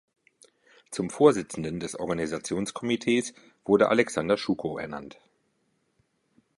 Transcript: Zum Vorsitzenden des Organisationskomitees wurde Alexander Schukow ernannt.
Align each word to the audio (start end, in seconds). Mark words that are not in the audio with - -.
Zum 0.89 1.11
Vorsitzenden 1.11 1.79
des 1.79 1.93
Organisationskomitees 1.95 3.35
wurde 3.65 3.89
Alexander 3.89 4.35
Schukow 4.35 4.79
ernannt. 4.79 5.19